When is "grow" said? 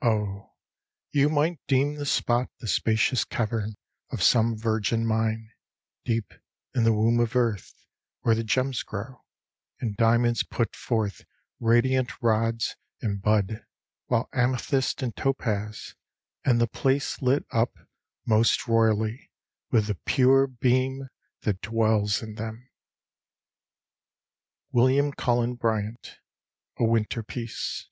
8.82-9.26